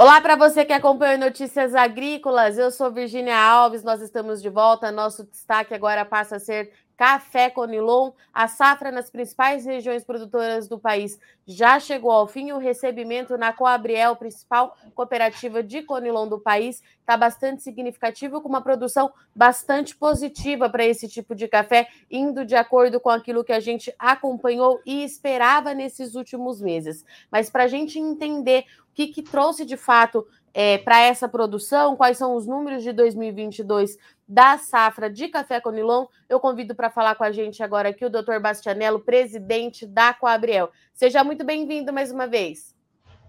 Olá 0.00 0.20
para 0.20 0.36
você 0.36 0.64
que 0.64 0.72
acompanha 0.72 1.18
Notícias 1.18 1.74
Agrícolas. 1.74 2.56
Eu 2.56 2.70
sou 2.70 2.88
Virginia 2.88 3.36
Alves. 3.36 3.82
Nós 3.82 4.00
estamos 4.00 4.40
de 4.40 4.48
volta. 4.48 4.92
Nosso 4.92 5.24
destaque 5.24 5.74
agora 5.74 6.04
passa 6.04 6.36
a 6.36 6.38
ser 6.38 6.72
café 6.98 7.48
Conilon. 7.48 8.10
A 8.34 8.48
safra 8.48 8.90
nas 8.90 9.08
principais 9.08 9.64
regiões 9.64 10.04
produtoras 10.04 10.66
do 10.68 10.78
país 10.78 11.18
já 11.46 11.78
chegou 11.78 12.10
ao 12.10 12.26
fim. 12.26 12.50
O 12.50 12.58
recebimento 12.58 13.38
na 13.38 13.52
Coabriel, 13.52 14.16
principal 14.16 14.76
cooperativa 14.96 15.62
de 15.62 15.82
Conilon 15.82 16.28
do 16.28 16.40
país, 16.40 16.82
está 16.98 17.16
bastante 17.16 17.62
significativo, 17.62 18.42
com 18.42 18.48
uma 18.48 18.60
produção 18.60 19.10
bastante 19.34 19.96
positiva 19.96 20.68
para 20.68 20.84
esse 20.84 21.08
tipo 21.08 21.36
de 21.36 21.46
café, 21.46 21.88
indo 22.10 22.44
de 22.44 22.56
acordo 22.56 22.98
com 22.98 23.08
aquilo 23.08 23.44
que 23.44 23.52
a 23.52 23.60
gente 23.60 23.94
acompanhou 23.96 24.80
e 24.84 25.04
esperava 25.04 25.72
nesses 25.72 26.16
últimos 26.16 26.60
meses. 26.60 27.04
Mas 27.30 27.48
para 27.48 27.64
a 27.64 27.68
gente 27.68 27.98
entender 27.98 28.64
que, 28.92 29.06
que 29.06 29.22
trouxe 29.22 29.64
de 29.64 29.76
fato 29.76 30.26
é, 30.52 30.78
para 30.78 31.00
essa 31.00 31.28
produção, 31.28 31.94
quais 31.94 32.18
são 32.18 32.34
os 32.34 32.44
números 32.44 32.82
de 32.82 32.92
2022 32.92 33.96
da 34.28 34.58
safra 34.58 35.08
de 35.08 35.28
café 35.28 35.60
Conilon. 35.60 36.06
Eu 36.28 36.38
convido 36.38 36.74
para 36.74 36.90
falar 36.90 37.14
com 37.14 37.24
a 37.24 37.32
gente 37.32 37.62
agora 37.62 37.88
aqui 37.88 38.04
o 38.04 38.10
Dr. 38.10 38.38
Bastianello, 38.42 39.00
presidente 39.00 39.86
da 39.86 40.12
Coabriel. 40.12 40.70
Seja 40.92 41.24
muito 41.24 41.44
bem-vindo 41.44 41.92
mais 41.92 42.12
uma 42.12 42.26
vez. 42.26 42.76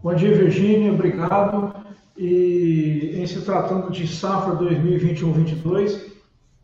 Bom 0.04 0.14
dia, 0.14 0.36
Virginia, 0.36 0.92
obrigado. 0.92 1.74
E 2.18 3.14
em 3.16 3.26
se 3.26 3.46
tratando 3.46 3.90
de 3.92 4.06
safra 4.06 4.56
2021-22, 4.56 6.12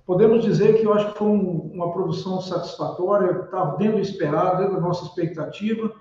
podemos 0.05 0.43
dizer 0.43 0.77
que 0.77 0.85
eu 0.85 0.93
acho 0.93 1.13
que 1.13 1.17
foi 1.17 1.27
um, 1.27 1.71
uma 1.73 1.93
produção 1.93 2.41
satisfatória, 2.41 3.43
estava 3.45 3.77
dentro 3.77 3.95
do 3.95 4.01
esperado, 4.01 4.57
dentro 4.57 4.75
da 4.75 4.81
nossa 4.81 5.05
expectativa 5.05 5.93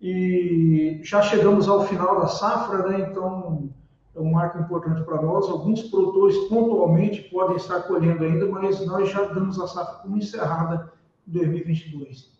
e 0.00 1.00
já 1.02 1.22
chegamos 1.22 1.68
ao 1.68 1.86
final 1.86 2.20
da 2.20 2.28
safra, 2.28 2.88
né? 2.88 3.08
então 3.10 3.70
é 4.14 4.20
um 4.20 4.30
marco 4.30 4.58
importante 4.58 5.02
para 5.04 5.20
nós. 5.20 5.48
Alguns 5.48 5.82
produtores 5.82 6.36
pontualmente 6.48 7.22
podem 7.22 7.56
estar 7.56 7.82
colhendo 7.82 8.24
ainda, 8.24 8.46
mas 8.46 8.84
nós 8.86 9.10
já 9.10 9.24
damos 9.24 9.58
a 9.58 9.66
safra 9.66 9.94
como 10.02 10.16
encerrada 10.16 10.92
em 11.26 11.32
2022. 11.32 12.32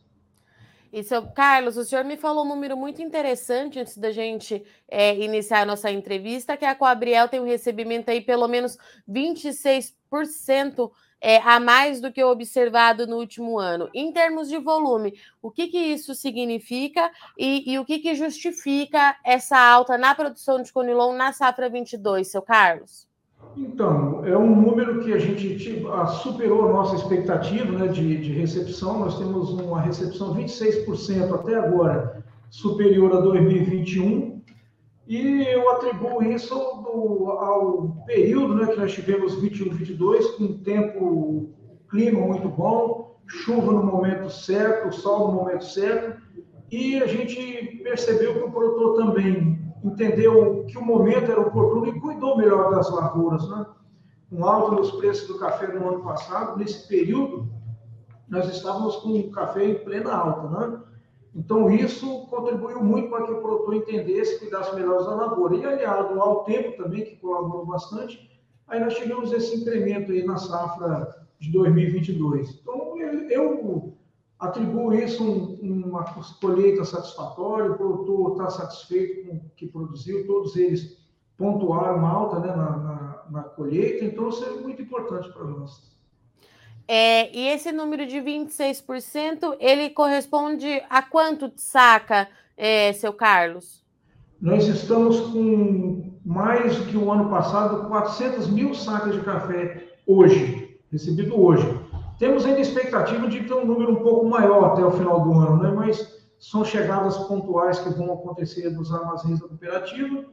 E, 0.92 1.02
Carlos, 1.34 1.77
o 1.77 1.84
senhor 1.84 2.05
me 2.05 2.17
falou 2.17 2.45
um 2.45 2.48
número 2.48 2.77
muito 2.77 3.02
interessante 3.02 3.80
antes 3.80 3.98
da 3.98 4.12
gente 4.12 4.64
é, 4.86 5.17
iniciar 5.17 5.62
a 5.62 5.67
nossa 5.67 5.91
entrevista, 5.91 6.56
que 6.56 6.64
a 6.64 6.72
Coabriel 6.72 7.28
tem 7.28 7.41
um 7.41 7.45
recebimento 7.45 8.12
aí 8.12 8.20
pelo 8.20 8.47
menos 8.47 8.78
26% 9.11 10.92
é, 11.25 11.39
a 11.39 11.58
mais 11.58 12.03
do 12.03 12.12
que 12.12 12.22
observado 12.22 13.06
no 13.06 13.17
último 13.17 13.58
ano. 13.58 13.89
Em 13.94 14.12
termos 14.12 14.47
de 14.47 14.58
volume, 14.58 15.14
o 15.41 15.50
que, 15.50 15.69
que 15.69 15.78
isso 15.78 16.14
significa 16.14 17.11
e, 17.39 17.72
e 17.72 17.78
o 17.78 17.84
que, 17.84 17.98
que 17.98 18.14
justifica 18.14 19.17
essa 19.25 19.58
alta 19.58 19.97
na 19.97 20.14
produção 20.14 20.61
de 20.61 20.70
Conilon 20.70 21.14
na 21.14 21.33
safra 21.33 21.70
22, 21.70 22.30
seu 22.30 22.42
Carlos? 22.42 23.08
Então, 23.56 24.22
é 24.27 24.36
um 24.36 24.55
número 24.55 25.02
que 25.02 25.14
a 25.14 25.19
gente 25.19 25.58
superou 26.22 26.69
a 26.69 26.72
nossa 26.72 26.97
expectativa 26.97 27.72
né, 27.72 27.89
de, 27.89 28.19
de 28.19 28.33
recepção. 28.33 28.98
Nós 28.98 29.19
temos 29.19 29.48
uma 29.50 29.80
recepção 29.80 30.34
26% 30.34 31.34
até 31.34 31.55
agora 31.55 32.22
superior 32.50 33.17
a 33.17 33.20
2021 33.20 34.42
e 35.06 35.42
eu 35.42 35.70
atribuo 35.70 36.22
isso 36.22 36.73
ao 37.31 38.05
período 38.06 38.55
né, 38.55 38.67
que 38.67 38.77
nós 38.77 38.92
tivemos 38.92 39.34
21, 39.41 39.70
22, 39.70 40.31
com 40.33 40.59
tempo, 40.59 41.51
clima 41.89 42.20
muito 42.20 42.48
bom, 42.48 43.17
chuva 43.27 43.73
no 43.73 43.84
momento 43.84 44.31
certo, 44.31 44.95
sol 44.95 45.28
no 45.28 45.34
momento 45.34 45.64
certo, 45.64 46.23
e 46.70 47.03
a 47.03 47.06
gente 47.06 47.81
percebeu 47.83 48.34
que 48.34 48.41
o 48.41 48.51
produtor 48.51 48.97
também 48.97 49.59
entendeu 49.84 50.64
que 50.67 50.78
o 50.78 50.84
momento 50.84 51.31
era 51.31 51.41
oportuno 51.41 51.86
e 51.86 52.01
cuidou 52.01 52.36
melhor 52.36 52.75
das 52.75 52.91
lavouras. 52.91 53.48
Né? 53.48 53.67
Com 54.30 54.45
alta 54.45 54.74
nos 54.74 54.91
preços 54.92 55.29
do 55.29 55.39
café 55.39 55.68
no 55.68 55.89
ano 55.89 56.02
passado, 56.02 56.58
nesse 56.58 56.89
período, 56.89 57.48
nós 58.29 58.48
estávamos 58.48 58.97
com 58.97 59.11
o 59.11 59.30
café 59.30 59.64
em 59.64 59.74
plena 59.85 60.14
alta. 60.14 60.48
Né? 60.48 60.80
Então, 61.34 61.68
isso 61.68 62.27
contribuiu 62.27 62.83
muito 62.83 63.11
para 63.11 63.27
que 63.27 63.33
o 63.33 63.40
produtor 63.40 63.74
entendesse, 63.74 64.39
cuidasse 64.39 64.74
melhor 64.74 65.05
da 65.05 65.14
lavoura. 65.14 65.56
E 65.56 65.64
aliado 65.64 66.20
ao 66.20 66.45
tempo 66.45 66.77
também, 66.80 67.05
que 67.05 67.17
colaborou 67.17 67.67
bastante, 67.67 68.30
aí 68.68 68.78
nós 68.78 68.95
chegamos 68.95 69.33
a 69.33 69.36
esse 69.36 69.56
incremento 69.56 70.12
aí 70.12 70.24
na 70.24 70.36
safra 70.36 71.27
de 71.40 71.50
2022. 71.50 72.61
Então, 72.62 72.96
eu 73.30 73.94
atribuo 74.39 74.92
isso 74.92 75.58
uma 75.61 76.05
colheita 76.40 76.84
satisfatória, 76.84 77.73
o 77.73 77.77
produtor 77.77 78.33
está 78.33 78.50
satisfeito 78.50 79.28
com 79.28 79.36
o 79.36 79.50
que 79.56 79.67
produziu, 79.67 80.27
todos 80.27 80.55
eles 80.56 80.98
pontuaram 81.36 81.98
uma 81.98 82.11
alta 82.11 82.39
né, 82.39 82.48
na, 82.48 82.77
na, 82.77 83.24
na 83.30 83.42
colheita, 83.42 84.05
então 84.05 84.28
isso 84.28 84.44
é 84.44 84.50
muito 84.61 84.83
importante 84.83 85.33
para 85.33 85.44
nós. 85.44 85.93
É, 86.86 87.34
e 87.34 87.48
esse 87.48 87.72
número 87.72 88.06
de 88.06 88.18
26%, 88.18 89.56
ele 89.58 89.90
corresponde 89.90 90.83
a 90.90 91.02
quanto 91.02 91.48
de 91.48 91.61
saca, 91.61 92.28
é, 92.56 92.92
seu 92.92 93.12
Carlos? 93.12 93.83
Nós 94.40 94.67
estamos 94.67 95.18
com 95.20 96.18
mais 96.24 96.77
do 96.77 96.84
que 96.84 96.96
o 96.96 97.11
ano 97.11 97.30
passado, 97.30 97.89
400 97.89 98.48
mil 98.50 98.74
sacas 98.74 99.14
de 99.14 99.20
café 99.23 99.94
hoje, 100.06 100.78
recebido 100.92 101.40
hoje. 101.40 101.67
Temos 102.18 102.44
ainda 102.44 102.61
expectativa 102.61 103.27
de 103.27 103.44
ter 103.44 103.55
um 103.55 103.64
número 103.64 103.92
um 103.92 104.02
pouco 104.02 104.27
maior 104.28 104.73
até 104.73 104.84
o 104.84 104.92
final 104.92 105.20
do 105.23 105.33
ano, 105.33 105.62
né? 105.62 105.73
mas 105.74 106.23
são 106.39 106.64
chegadas 106.64 107.17
pontuais 107.17 107.78
que 107.78 107.89
vão 107.90 108.12
acontecer 108.12 108.70
nos 108.70 108.92
armazéns 108.92 109.40
da 109.40 109.48
cooperativa. 109.48 110.24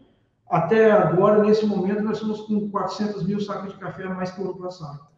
Até 0.50 0.92
agora, 0.92 1.42
nesse 1.42 1.66
momento, 1.66 2.04
nós 2.04 2.18
estamos 2.18 2.42
com 2.42 2.70
400 2.70 3.24
mil 3.24 3.40
sacas 3.40 3.72
de 3.72 3.80
café 3.80 4.04
a 4.04 4.14
mais 4.14 4.32
que 4.32 4.42
o 4.42 4.44
ano 4.44 4.60
passado. 4.60 5.11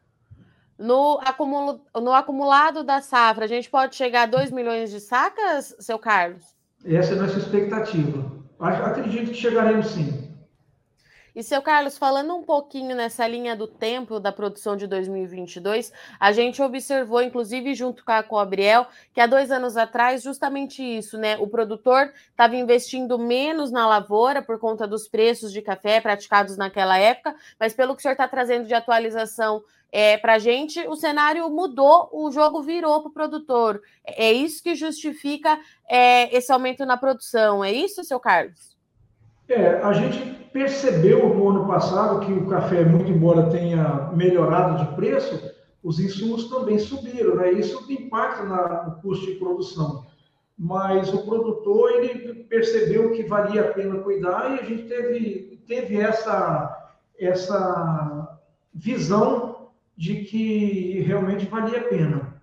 No, 0.78 1.20
acumulo, 1.24 1.82
no 1.96 2.14
acumulado 2.14 2.84
da 2.84 3.02
safra, 3.02 3.46
a 3.46 3.48
gente 3.48 3.70
pode 3.70 3.96
chegar 3.96 4.24
a 4.24 4.26
2 4.26 4.52
milhões 4.52 4.90
de 4.90 5.00
sacas, 5.00 5.76
seu 5.80 6.00
Carlos? 6.00 6.44
Essa 6.86 7.14
é 7.14 7.18
a 7.18 7.22
nossa 7.22 7.38
expectativa. 7.38 8.32
Acredito 8.60 9.32
que 9.32 9.38
chegaremos 9.38 9.88
sim. 9.88 10.23
E, 11.36 11.42
seu 11.42 11.64
Carlos, 11.64 11.98
falando 11.98 12.36
um 12.36 12.44
pouquinho 12.44 12.96
nessa 12.96 13.28
linha 13.28 13.56
do 13.56 13.66
tempo 13.66 14.20
da 14.20 14.32
produção 14.32 14.78
de 14.78 14.86
2022, 14.86 15.92
a 16.20 16.32
gente 16.32 16.62
observou, 16.62 17.24
inclusive 17.24 17.74
junto 17.74 18.06
com 18.06 18.12
a 18.12 18.22
Coabriel, 18.22 18.86
que 19.12 19.20
há 19.20 19.26
dois 19.26 19.50
anos 19.50 19.76
atrás, 19.76 20.22
justamente 20.22 20.84
isso, 20.84 21.18
né? 21.18 21.36
O 21.38 21.48
produtor 21.48 22.14
estava 22.30 22.56
investindo 22.56 23.18
menos 23.18 23.72
na 23.72 23.88
lavoura 23.88 24.44
por 24.44 24.60
conta 24.60 24.88
dos 24.88 25.08
preços 25.08 25.52
de 25.52 25.62
café 25.62 26.00
praticados 26.00 26.56
naquela 26.56 27.00
época, 27.00 27.36
mas 27.60 27.74
pelo 27.74 27.96
que 27.96 28.00
o 28.00 28.02
senhor 28.04 28.14
está 28.14 28.28
trazendo 28.28 28.68
de 28.68 28.74
atualização 28.76 29.64
é, 29.92 30.18
para 30.18 30.34
a 30.34 30.40
gente, 30.40 30.80
o 30.88 30.96
cenário 30.96 31.50
mudou, 31.50 32.10
o 32.12 32.32
jogo 32.32 32.62
virou 32.62 33.02
para 33.02 33.10
o 33.10 33.14
produtor. 33.14 33.82
É 34.06 34.32
isso 34.32 34.62
que 34.62 34.76
justifica 34.76 35.60
é, 35.90 36.36
esse 36.36 36.52
aumento 36.52 36.86
na 36.86 36.98
produção, 36.98 37.64
é 37.64 37.72
isso, 37.72 38.04
seu 38.04 38.20
Carlos? 38.20 38.74
É, 39.48 39.82
a 39.82 39.94
gente 39.94 40.34
percebeu 40.52 41.34
no 41.34 41.50
ano 41.50 41.68
passado 41.68 42.26
que 42.26 42.32
o 42.32 42.48
café, 42.48 42.86
muito 42.86 43.12
embora 43.12 43.50
tenha 43.50 44.12
melhorado 44.14 44.86
de 44.86 44.96
preço, 44.96 45.52
os 45.84 46.00
insumos 46.00 46.50
também 46.50 46.80
subiram, 46.80 47.36
né? 47.36 47.52
Isso 47.52 47.86
impacta 47.92 48.44
na, 48.44 48.84
no 48.84 49.02
custo 49.02 49.26
de 49.26 49.34
produção. 49.34 50.06
Mas 50.58 51.14
o 51.14 51.24
produtor 51.24 51.92
ele 51.92 52.46
percebeu 52.46 53.12
que 53.12 53.24
valia 53.24 53.62
a 53.62 53.74
pena 53.74 54.00
cuidar 54.00 54.52
e 54.52 54.60
a 54.60 54.64
gente 54.64 54.84
teve, 54.84 55.62
teve 55.68 55.98
essa, 55.98 56.94
essa 57.20 58.40
visão 58.74 59.70
de 59.98 60.24
que 60.24 61.02
realmente 61.02 61.46
valia 61.46 61.80
a 61.80 61.84
pena. 61.84 62.34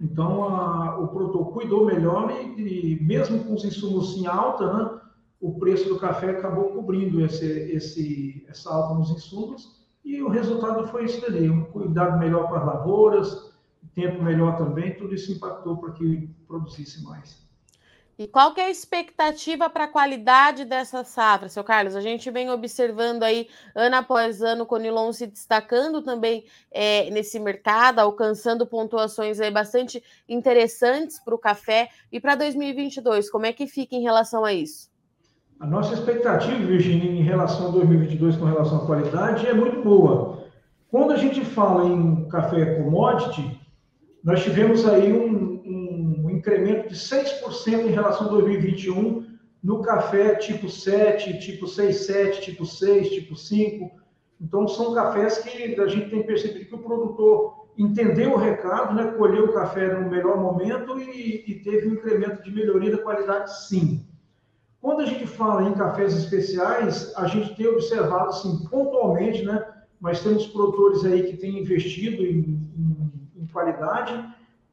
Então, 0.00 0.44
a, 0.44 0.98
o 0.98 1.08
produtor 1.08 1.52
cuidou 1.52 1.86
melhor 1.86 2.32
e, 2.32 2.60
e, 2.60 3.04
mesmo 3.04 3.44
com 3.44 3.54
os 3.54 3.64
insumos 3.64 4.16
em 4.16 4.26
alta, 4.26 4.72
né, 4.72 5.00
o 5.42 5.58
preço 5.58 5.88
do 5.88 5.98
café 5.98 6.30
acabou 6.30 6.70
cobrindo 6.70 7.20
esse, 7.24 7.44
esse, 7.44 8.46
essa 8.48 8.72
alta 8.72 8.94
nos 8.94 9.10
insumos 9.10 9.82
e 10.04 10.22
o 10.22 10.28
resultado 10.28 10.86
foi 10.86 11.04
isso 11.04 11.20
daí, 11.20 11.50
um 11.50 11.64
cuidado 11.64 12.16
melhor 12.16 12.48
para 12.48 12.60
as 12.60 12.66
lavouras, 12.66 13.52
tempo 13.92 14.22
melhor 14.22 14.56
também, 14.56 14.94
tudo 14.94 15.12
isso 15.12 15.32
impactou 15.32 15.76
para 15.78 15.92
que 15.94 16.30
produzisse 16.46 17.02
mais. 17.02 17.42
E 18.16 18.28
qual 18.28 18.54
que 18.54 18.60
é 18.60 18.66
a 18.66 18.70
expectativa 18.70 19.68
para 19.68 19.84
a 19.84 19.88
qualidade 19.88 20.64
dessa 20.64 21.02
safra, 21.02 21.48
seu 21.48 21.64
Carlos? 21.64 21.96
A 21.96 22.00
gente 22.00 22.30
vem 22.30 22.48
observando 22.50 23.24
aí, 23.24 23.48
ano 23.74 23.96
após 23.96 24.42
ano, 24.42 24.62
o 24.62 24.66
Conilon 24.66 25.12
se 25.12 25.26
destacando 25.26 26.02
também 26.02 26.44
é, 26.70 27.10
nesse 27.10 27.40
mercado, 27.40 27.98
alcançando 27.98 28.66
pontuações 28.66 29.40
aí 29.40 29.50
bastante 29.50 30.04
interessantes 30.28 31.18
para 31.18 31.34
o 31.34 31.38
café. 31.38 31.88
E 32.12 32.20
para 32.20 32.36
2022, 32.36 33.28
como 33.28 33.46
é 33.46 33.52
que 33.52 33.66
fica 33.66 33.96
em 33.96 34.02
relação 34.02 34.44
a 34.44 34.52
isso? 34.52 34.91
A 35.62 35.66
nossa 35.68 35.94
expectativa, 35.94 36.58
Virginia, 36.66 37.08
em 37.08 37.22
relação 37.22 37.68
a 37.68 37.70
2022 37.70 38.36
com 38.36 38.46
relação 38.46 38.78
à 38.78 38.84
qualidade 38.84 39.46
é 39.46 39.54
muito 39.54 39.80
boa. 39.80 40.42
Quando 40.90 41.12
a 41.12 41.16
gente 41.16 41.44
fala 41.44 41.88
em 41.88 42.28
café 42.28 42.74
commodity, 42.74 43.60
nós 44.24 44.42
tivemos 44.42 44.84
aí 44.88 45.12
um, 45.12 46.28
incremento 46.28 46.88
de 46.88 46.96
6% 46.96 47.86
em 47.86 47.92
relação 47.92 48.26
a 48.26 48.30
2021 48.30 49.24
no 49.62 49.82
café 49.82 50.34
tipo 50.34 50.68
7, 50.68 51.38
tipo 51.38 51.66
6,7, 51.66 52.40
tipo 52.40 52.66
6, 52.66 53.10
tipo 53.10 53.36
5. 53.36 53.88
Então, 54.40 54.66
são 54.66 54.92
cafés 54.92 55.38
que 55.38 55.80
a 55.80 55.86
gente 55.86 56.10
tem 56.10 56.24
percebido 56.24 56.66
que 56.66 56.74
o 56.74 56.78
produtor 56.78 57.68
entendeu 57.78 58.32
o 58.32 58.36
recado, 58.36 58.96
né, 58.96 59.12
colheu 59.16 59.44
o 59.44 59.52
café 59.52 59.94
no 59.94 60.10
melhor 60.10 60.40
momento 60.40 60.98
e, 60.98 61.44
e 61.46 61.54
teve 61.62 61.86
um 61.86 61.92
incremento 61.92 62.42
de 62.42 62.50
melhoria 62.50 62.90
da 62.90 62.98
qualidade, 63.00 63.60
sim. 63.68 64.04
Quando 64.82 65.00
a 65.02 65.06
gente 65.06 65.28
fala 65.28 65.62
em 65.62 65.74
cafés 65.74 66.12
especiais, 66.12 67.12
a 67.16 67.28
gente 67.28 67.54
tem 67.54 67.68
observado, 67.68 68.30
assim, 68.30 68.64
pontualmente, 68.68 69.44
né, 69.44 69.64
mas 70.00 70.20
temos 70.20 70.48
produtores 70.48 71.04
aí 71.04 71.22
que 71.22 71.36
têm 71.36 71.60
investido 71.60 72.20
em, 72.20 72.40
em, 72.76 73.12
em 73.36 73.46
qualidade 73.46 74.12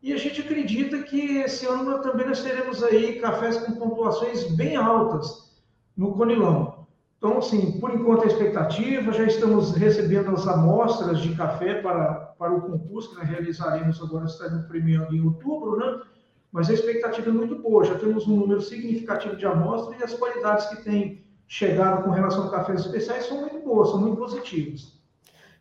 e 0.01 0.11
a 0.11 0.17
gente 0.17 0.41
acredita 0.41 1.03
que 1.03 1.37
esse 1.37 1.67
ano 1.67 2.01
também 2.01 2.25
nós 2.25 2.41
teremos 2.41 2.81
aí 2.81 3.19
cafés 3.19 3.57
com 3.59 3.73
pontuações 3.73 4.45
bem 4.55 4.75
altas 4.75 5.61
no 5.95 6.13
Conilão. 6.13 6.87
Então, 7.19 7.37
assim, 7.37 7.79
por 7.79 7.93
enquanto 7.93 8.23
a 8.23 8.27
expectativa, 8.27 9.11
já 9.11 9.25
estamos 9.25 9.75
recebendo 9.75 10.31
as 10.31 10.47
amostras 10.47 11.19
de 11.19 11.35
café 11.35 11.81
para, 11.83 12.33
para 12.39 12.55
o 12.55 12.61
concurso 12.61 13.11
que 13.11 13.17
nós 13.17 13.27
realizaremos 13.27 14.01
agora, 14.01 14.25
estaremos 14.25 14.65
premiando 14.65 15.13
em 15.13 15.21
outubro, 15.21 15.77
né? 15.77 16.01
Mas 16.51 16.69
a 16.69 16.73
expectativa 16.73 17.29
é 17.29 17.33
muito 17.33 17.55
boa, 17.55 17.83
já 17.83 17.97
temos 17.97 18.27
um 18.27 18.35
número 18.35 18.61
significativo 18.61 19.35
de 19.35 19.45
amostras 19.45 19.99
e 19.99 20.03
as 20.03 20.13
qualidades 20.13 20.65
que 20.67 20.83
têm 20.83 21.23
chegado 21.47 22.03
com 22.03 22.09
relação 22.09 22.45
a 22.45 22.51
cafés 22.51 22.81
especiais 22.81 23.25
são 23.25 23.41
muito 23.41 23.59
boas, 23.59 23.89
são 23.89 23.99
muito 23.99 24.17
positivas. 24.17 24.99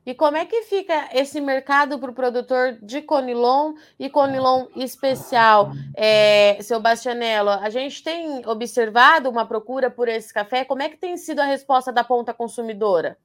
E 0.08 0.14
como 0.14 0.38
é 0.38 0.46
que 0.46 0.62
fica 0.62 1.10
esse 1.12 1.38
mercado 1.38 1.98
para 1.98 2.10
o 2.10 2.14
produtor 2.14 2.78
de 2.80 3.02
Conilon 3.02 3.74
e 3.98 4.08
Conilon 4.08 4.68
especial, 4.74 5.72
é, 5.94 6.56
seu 6.62 6.80
Bastianello? 6.80 7.50
A 7.50 7.68
gente 7.68 8.02
tem 8.02 8.42
observado 8.46 9.28
uma 9.28 9.44
procura 9.44 9.90
por 9.90 10.08
esse 10.08 10.32
café. 10.32 10.64
Como 10.64 10.80
é 10.80 10.88
que 10.88 10.96
tem 10.96 11.18
sido 11.18 11.40
a 11.40 11.44
resposta 11.44 11.92
da 11.92 12.02
ponta 12.02 12.32
consumidora? 12.32 13.18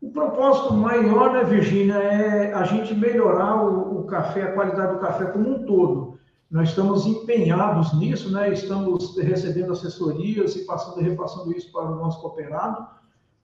O 0.00 0.10
propósito 0.10 0.72
maior, 0.72 1.34
né, 1.34 1.44
Virginia, 1.44 1.96
é 1.96 2.54
a 2.54 2.64
gente 2.64 2.94
melhorar 2.94 3.62
o, 3.62 4.00
o 4.00 4.06
café, 4.06 4.44
a 4.44 4.52
qualidade 4.52 4.94
do 4.94 5.00
café 5.00 5.26
como 5.26 5.56
um 5.56 5.66
todo. 5.66 6.07
Nós 6.50 6.70
estamos 6.70 7.06
empenhados 7.06 7.92
nisso, 7.98 8.30
né? 8.32 8.52
Estamos 8.52 9.16
recebendo 9.16 9.72
assessorias 9.72 10.56
e 10.56 10.64
passando, 10.64 11.00
repassando 11.00 11.52
isso 11.52 11.70
para 11.70 11.90
o 11.90 11.96
nosso 11.96 12.20
cooperado 12.20 12.98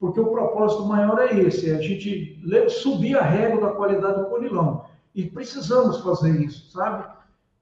porque 0.05 0.21
o 0.21 0.27
propósito 0.27 0.85
maior 0.85 1.19
é 1.19 1.35
esse, 1.41 1.71
é 1.71 1.77
a 1.77 1.81
gente 1.81 2.39
subir 2.69 3.17
a 3.17 3.23
régua 3.23 3.59
da 3.61 3.75
qualidade 3.75 4.21
do 4.21 4.27
conilão. 4.27 4.85
E 5.15 5.25
precisamos 5.25 6.01
fazer 6.01 6.39
isso, 6.43 6.71
sabe? 6.71 7.11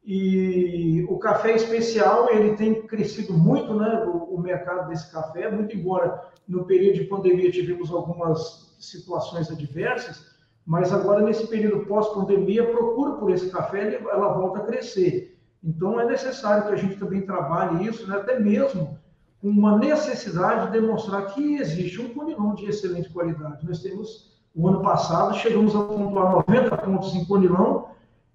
E 0.04 1.06
o 1.08 1.18
café 1.18 1.54
especial, 1.54 2.28
ele 2.30 2.56
tem 2.56 2.82
crescido 2.82 3.32
muito, 3.32 3.72
né, 3.74 4.04
o, 4.06 4.34
o 4.34 4.40
mercado 4.40 4.88
desse 4.88 5.12
café, 5.12 5.48
muito 5.50 5.76
embora 5.76 6.20
no 6.48 6.64
período 6.64 6.96
de 6.96 7.04
pandemia 7.04 7.52
tivemos 7.52 7.92
algumas 7.92 8.74
situações 8.80 9.48
adversas, 9.48 10.32
mas 10.66 10.92
agora 10.92 11.22
nesse 11.22 11.46
período 11.46 11.86
pós-pandemia, 11.86 12.64
a 12.64 12.70
procura 12.72 13.12
por 13.12 13.30
esse 13.30 13.50
café, 13.50 14.02
ela 14.10 14.32
volta 14.32 14.58
a 14.58 14.64
crescer. 14.64 15.31
Então 15.62 16.00
é 16.00 16.04
necessário 16.04 16.66
que 16.66 16.72
a 16.72 16.76
gente 16.76 16.96
também 16.96 17.22
trabalhe 17.22 17.86
isso, 17.86 18.06
né, 18.08 18.16
até 18.16 18.38
mesmo 18.38 18.98
uma 19.42 19.76
necessidade 19.76 20.66
de 20.66 20.72
demonstrar 20.72 21.26
que 21.26 21.56
existe 21.56 22.00
um 22.00 22.08
conilon 22.14 22.54
de 22.54 22.66
excelente 22.66 23.08
qualidade. 23.10 23.66
Nós 23.66 23.80
temos, 23.80 24.32
o 24.54 24.68
ano 24.68 24.82
passado, 24.82 25.36
chegamos 25.36 25.74
a 25.74 25.82
pontuar 25.82 26.32
90 26.48 26.76
pontos 26.78 27.14
em 27.14 27.24
conilon, 27.24 27.84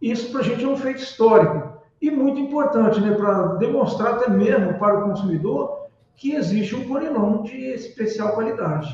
e 0.01 0.12
isso 0.12 0.31
para 0.31 0.41
a 0.41 0.44
gente 0.44 0.63
é 0.63 0.68
um 0.68 0.77
feito 0.77 1.01
histórico 1.01 1.81
e 2.01 2.12
muito 2.12 2.39
importante, 2.39 3.00
né, 3.00 3.15
para 3.15 3.56
demonstrar 3.56 4.15
até 4.15 4.30
mesmo 4.30 4.77
para 4.77 5.00
o 5.00 5.09
consumidor 5.09 5.88
que 6.15 6.33
existe 6.33 6.75
um 6.75 6.88
conilon 6.88 7.44
de 7.44 7.56
especial 7.56 8.33
qualidade. 8.33 8.94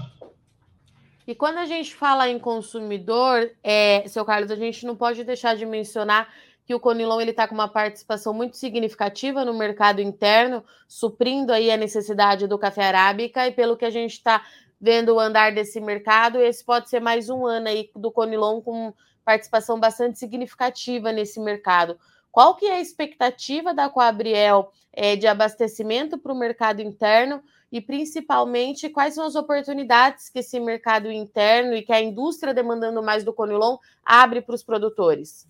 E 1.26 1.34
quando 1.34 1.58
a 1.58 1.66
gente 1.66 1.96
fala 1.96 2.28
em 2.28 2.38
consumidor, 2.38 3.50
é, 3.64 4.04
seu 4.08 4.26
Carlos, 4.26 4.52
a 4.52 4.56
gente 4.56 4.86
não 4.86 4.96
pode 4.96 5.24
deixar 5.24 5.56
de 5.56 5.66
mencionar 5.66 6.28
que 6.66 6.74
o 6.74 6.80
Conilon 6.80 7.20
ele 7.20 7.32
está 7.32 7.48
com 7.48 7.54
uma 7.54 7.68
participação 7.68 8.34
muito 8.34 8.58
significativa 8.58 9.44
no 9.44 9.54
mercado 9.54 10.02
interno, 10.02 10.64
suprindo 10.88 11.52
aí 11.52 11.70
a 11.70 11.78
necessidade 11.78 12.48
do 12.48 12.58
café 12.58 12.86
arábica, 12.86 13.48
e 13.48 13.52
pelo 13.52 13.76
que 13.76 13.86
a 13.86 13.90
gente 13.90 14.14
está 14.14 14.46
vendo 14.80 15.16
o 15.16 15.20
andar 15.20 15.54
desse 15.54 15.80
mercado, 15.80 16.40
esse 16.40 16.64
pode 16.64 16.90
ser 16.90 17.00
mais 17.00 17.30
um 17.30 17.46
ano 17.46 17.68
aí 17.68 17.90
do 17.96 18.12
Conilon 18.12 18.62
com 18.62 18.94
participação 19.24 19.80
bastante 19.80 20.20
significativa 20.20 21.12
nesse 21.12 21.40
mercado. 21.40 21.98
Qual 22.32 22.56
que 22.56 22.66
é 22.66 22.74
a 22.78 22.82
expectativa 22.82 23.74
da 23.74 23.90
Coabriel 23.90 24.72
é, 24.92 25.16
de 25.16 25.28
abastecimento 25.28 26.18
para 26.18 26.34
o 26.34 26.38
mercado 26.38 26.82
interno 26.82 27.42
e 27.72 27.80
principalmente 27.80 28.90
quais 28.90 29.14
são 29.14 29.26
as 29.26 29.36
oportunidades 29.36 30.30
que 30.30 30.40
esse 30.40 30.60
mercado 30.60 31.12
interno 31.12 31.76
e 31.76 31.82
que 31.82 31.94
a 31.94 32.02
indústria 32.02 32.54
demandando 32.54 33.02
mais 33.02 33.24
do 33.24 33.34
Conilon 33.34 33.78
abre 34.04 34.42
para 34.42 34.56
os 34.56 34.64
produtores? 34.64 35.48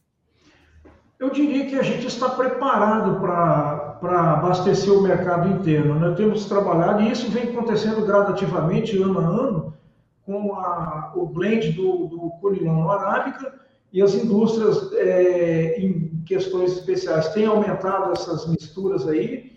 Eu 1.23 1.29
diria 1.29 1.65
que 1.65 1.79
a 1.79 1.81
gente 1.81 2.05
está 2.05 2.27
preparado 2.27 3.21
para 3.21 4.33
abastecer 4.33 4.93
o 4.93 5.01
mercado 5.01 5.47
interno. 5.47 5.95
Né? 5.95 6.13
Temos 6.17 6.43
trabalhado, 6.47 7.01
e 7.01 7.09
isso 7.13 7.31
vem 7.31 7.43
acontecendo 7.43 8.05
gradativamente, 8.05 9.01
ano 9.01 9.19
a 9.21 9.23
ano, 9.23 9.73
com 10.25 10.53
a, 10.53 11.13
o 11.15 11.25
blend 11.25 11.71
do, 11.71 12.07
do 12.07 12.29
conilão 12.41 12.91
arábica, 12.91 13.53
e 13.93 14.01
as 14.01 14.13
indústrias, 14.13 14.91
é, 14.95 15.79
em 15.79 16.21
questões 16.25 16.73
especiais, 16.73 17.29
têm 17.29 17.45
aumentado 17.45 18.11
essas 18.11 18.45
misturas 18.45 19.07
aí, 19.07 19.53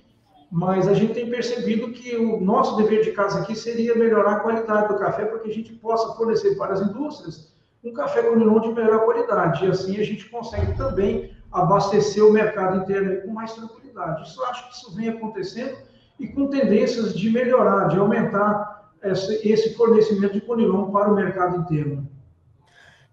mas 0.48 0.86
a 0.86 0.94
gente 0.94 1.14
tem 1.14 1.28
percebido 1.28 1.90
que 1.90 2.14
o 2.14 2.40
nosso 2.40 2.76
dever 2.76 3.02
de 3.02 3.10
casa 3.10 3.40
aqui 3.40 3.56
seria 3.56 3.96
melhorar 3.96 4.34
a 4.34 4.40
qualidade 4.40 4.86
do 4.86 5.00
café 5.00 5.24
para 5.24 5.40
que 5.40 5.50
a 5.50 5.52
gente 5.52 5.72
possa 5.72 6.14
fornecer 6.14 6.54
para 6.56 6.74
as 6.74 6.80
indústrias 6.80 7.52
um 7.82 7.92
café 7.92 8.22
conilon 8.22 8.60
de 8.60 8.69
melhor 8.69 9.04
qualidade. 9.04 9.64
E 9.64 9.69
assim 9.69 9.98
a 9.98 10.04
gente 10.04 10.28
consegue 10.28 10.76
também 10.76 11.35
abastecer 11.52 12.25
o 12.25 12.32
mercado 12.32 12.78
interno 12.78 13.22
com 13.22 13.32
mais 13.32 13.52
tranquilidade. 13.52 14.28
Isso 14.28 14.43
acho 14.44 14.69
que 14.69 14.75
isso 14.75 14.94
vem 14.94 15.08
acontecendo 15.08 15.76
e 16.19 16.28
com 16.28 16.48
tendências 16.48 17.14
de 17.14 17.31
melhorar, 17.31 17.88
de 17.88 17.98
aumentar 17.98 18.93
esse 19.02 19.75
fornecimento 19.75 20.34
de 20.34 20.40
conilon 20.40 20.90
para 20.90 21.10
o 21.10 21.14
mercado 21.14 21.56
interno. 21.56 22.08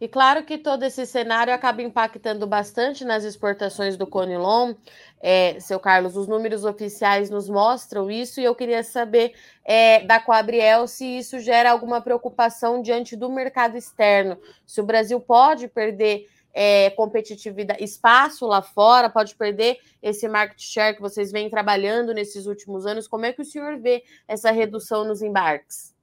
E 0.04 0.08
claro 0.10 0.44
que 0.44 0.58
todo 0.58 0.84
esse 0.84 1.06
cenário 1.06 1.54
acaba 1.54 1.82
impactando 1.82 2.46
bastante 2.46 3.06
nas 3.06 3.24
exportações 3.24 3.96
do 3.96 4.06
Conilon. 4.06 4.74
É, 5.22 5.58
seu 5.62 5.80
Carlos, 5.80 6.18
os 6.18 6.28
números 6.28 6.66
oficiais 6.66 7.30
nos 7.30 7.48
mostram 7.48 8.12
isso 8.12 8.42
e 8.42 8.44
eu 8.44 8.54
queria 8.54 8.84
saber 8.84 9.32
é, 9.64 10.02
da 10.02 10.20
Coabriel 10.20 10.88
se 10.88 11.06
isso 11.06 11.40
gera 11.40 11.72
alguma 11.72 12.02
preocupação 12.02 12.82
diante 12.82 13.16
do 13.16 13.30
mercado 13.30 13.78
externo. 13.78 14.38
Se 14.68 14.82
o 14.82 14.86
Brasil 14.86 15.22
pode 15.22 15.70
perder 15.70 16.28
é, 16.54 16.92
competitividade, 16.92 17.84
espaço 17.84 18.46
lá 18.46 18.62
fora, 18.62 19.10
pode 19.10 19.36
perder 19.36 19.78
esse 20.02 20.28
market 20.28 20.62
share 20.62 20.96
que 20.96 21.02
vocês 21.02 21.32
vêm 21.32 21.50
trabalhando 21.50 22.14
nesses 22.14 22.46
últimos 22.46 22.86
anos. 22.86 23.08
Como 23.08 23.26
é 23.26 23.34
que 23.34 23.42
o 23.42 23.46
senhor 23.46 23.80
vê 23.80 24.04
essa 24.28 24.52
redução 24.52 25.04
nos 25.04 25.22
embarques? 25.22 25.94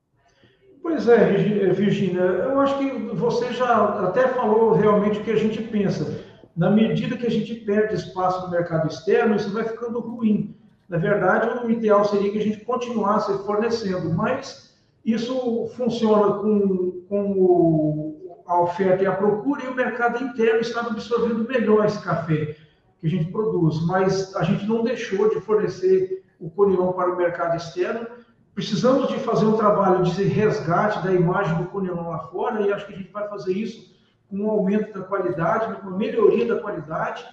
Pois 0.83 1.07
é, 1.09 1.33
Virginia, 1.73 2.21
eu 2.21 2.59
acho 2.61 2.79
que 2.79 2.91
você 3.15 3.53
já 3.53 4.09
até 4.09 4.29
falou 4.29 4.73
realmente 4.73 5.19
o 5.19 5.25
que 5.25 5.31
a 5.31 5.37
gente 5.37 5.63
pensa. 5.63 6.25
Na 6.57 6.71
medida 6.71 7.17
que 7.17 7.27
a 7.27 7.31
gente 7.31 7.55
perde 7.55 7.95
espaço 7.95 8.45
no 8.45 8.51
mercado 8.51 8.89
externo, 8.89 9.37
isso 9.37 9.53
vai 9.53 9.65
ficando 9.65 10.01
ruim. 10.01 10.57
Na 10.89 10.99
verdade, 10.99 11.65
o 11.65 11.71
ideal 11.71 12.05
seria 12.05 12.33
que 12.33 12.39
a 12.39 12.43
gente 12.43 12.65
continuasse 12.65 13.33
fornecendo, 13.45 14.13
mas 14.13 14.75
isso 15.05 15.69
funciona 15.77 16.35
com, 16.39 17.05
com 17.09 17.33
o 17.33 18.10
a 18.51 18.61
oferta 18.63 19.05
e 19.05 19.07
a 19.07 19.13
procura, 19.13 19.63
e 19.63 19.69
o 19.69 19.75
mercado 19.77 20.25
interno 20.25 20.59
estava 20.59 20.91
absorvendo 20.91 21.49
melhor 21.49 21.87
esse 21.87 22.03
café 22.03 22.57
que 23.01 23.07
a 23.07 23.09
gente 23.09 23.31
produz, 23.31 23.81
mas 23.87 24.35
a 24.35 24.43
gente 24.43 24.67
não 24.67 24.83
deixou 24.83 25.31
de 25.31 25.41
fornecer 25.41 26.25
o 26.41 26.51
conilon 26.51 26.93
para 26.93 27.13
o 27.13 27.17
mercado 27.17 27.57
externo. 27.57 28.09
Precisamos 28.53 29.07
de 29.07 29.21
fazer 29.21 29.47
um 29.47 29.57
trabalho 29.57 30.03
de 30.03 30.25
resgate 30.25 31.01
da 31.05 31.13
imagem 31.13 31.59
do 31.59 31.67
conilon 31.67 32.09
lá 32.09 32.27
fora, 32.27 32.61
e 32.63 32.73
acho 32.73 32.89
que 32.89 32.93
a 32.93 32.97
gente 32.97 33.13
vai 33.13 33.29
fazer 33.29 33.53
isso 33.53 33.97
com 34.29 34.39
um 34.39 34.51
aumento 34.51 34.99
da 34.99 35.05
qualidade, 35.05 35.81
com 35.81 35.89
uma 35.89 35.97
melhoria 35.97 36.53
da 36.53 36.61
qualidade, 36.61 37.25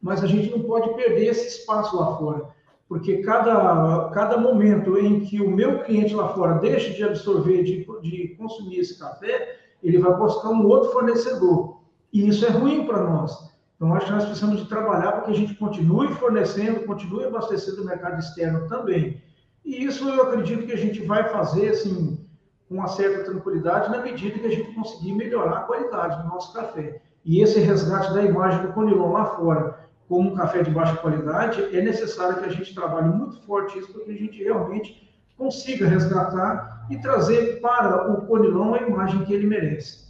mas 0.00 0.22
a 0.22 0.28
gente 0.28 0.52
não 0.52 0.60
pode 0.60 0.94
perder 0.94 1.30
esse 1.30 1.48
espaço 1.48 1.96
lá 1.96 2.16
fora, 2.16 2.44
porque 2.88 3.22
cada, 3.22 4.08
cada 4.10 4.38
momento 4.38 4.96
em 4.96 5.18
que 5.18 5.42
o 5.42 5.50
meu 5.50 5.82
cliente 5.82 6.14
lá 6.14 6.28
fora 6.28 6.60
deixa 6.60 6.90
de 6.90 7.02
absorver, 7.02 7.64
de, 7.64 7.84
de 8.02 8.36
consumir 8.36 8.78
esse 8.78 8.96
café, 8.96 9.61
ele 9.82 9.98
vai 9.98 10.14
buscar 10.16 10.50
um 10.50 10.66
outro 10.66 10.90
fornecedor. 10.92 11.80
E 12.12 12.28
isso 12.28 12.44
é 12.44 12.50
ruim 12.50 12.86
para 12.86 13.02
nós. 13.02 13.52
Então, 13.76 13.94
acho 13.94 14.06
que 14.06 14.12
nós 14.12 14.24
precisamos 14.24 14.60
de 14.60 14.68
trabalhar 14.68 15.12
para 15.12 15.22
que 15.22 15.30
a 15.32 15.34
gente 15.34 15.54
continue 15.54 16.08
fornecendo, 16.14 16.86
continue 16.86 17.24
abastecendo 17.24 17.82
o 17.82 17.84
mercado 17.84 18.20
externo 18.20 18.68
também. 18.68 19.20
E 19.64 19.84
isso 19.84 20.08
eu 20.08 20.22
acredito 20.22 20.66
que 20.66 20.72
a 20.72 20.76
gente 20.76 21.04
vai 21.04 21.28
fazer, 21.30 21.70
assim, 21.70 22.24
com 22.68 22.76
uma 22.76 22.88
certa 22.88 23.24
tranquilidade, 23.24 23.90
na 23.90 24.00
medida 24.00 24.38
que 24.38 24.46
a 24.46 24.50
gente 24.50 24.74
conseguir 24.74 25.12
melhorar 25.12 25.58
a 25.58 25.62
qualidade 25.62 26.22
do 26.22 26.28
nosso 26.28 26.52
café. 26.52 27.02
E 27.24 27.40
esse 27.40 27.58
resgate 27.60 28.12
da 28.12 28.22
imagem 28.22 28.62
do 28.62 28.72
Conilon 28.72 29.12
lá 29.12 29.26
fora, 29.36 29.88
como 30.08 30.30
um 30.30 30.34
café 30.34 30.62
de 30.62 30.70
baixa 30.70 30.96
qualidade, 30.96 31.62
é 31.76 31.82
necessário 31.82 32.38
que 32.38 32.44
a 32.44 32.52
gente 32.52 32.74
trabalhe 32.74 33.08
muito 33.08 33.40
forte 33.42 33.78
isso 33.78 33.92
para 33.92 34.04
que 34.04 34.10
a 34.10 34.16
gente 34.16 34.42
realmente 34.42 35.11
consiga 35.36 35.88
resgatar 35.88 36.86
e 36.90 36.98
trazer 36.98 37.60
para 37.60 38.12
o 38.12 38.26
Conilon 38.26 38.74
a 38.74 38.78
imagem 38.82 39.24
que 39.24 39.32
ele 39.32 39.46
merece. 39.46 40.02